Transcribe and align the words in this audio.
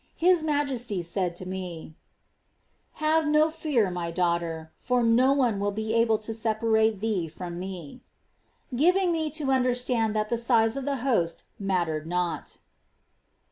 His 0.15 0.43
Majesty 0.43 1.03
said 1.03 1.35
to 1.35 1.45
me:" 1.45 1.93
Have 2.93 3.27
no 3.27 3.51
fear, 3.51 3.91
My 3.91 4.09
daughter; 4.09 4.71
for 4.75 5.03
no 5.03 5.31
one 5.31 5.59
will 5.59 5.69
be 5.71 5.93
able 5.93 6.17
to 6.17 6.33
separate 6.33 7.01
thee 7.01 7.27
from 7.27 7.59
Me,"— 7.59 8.01
giving 8.75 9.11
me 9.11 9.29
to 9.29 9.51
understand 9.51 10.15
that 10.15 10.29
the 10.29 10.39
size 10.39 10.75
of 10.75 10.85
the 10.85 10.97
Host 11.05 11.43
mattered 11.59 12.07
not. 12.07 12.57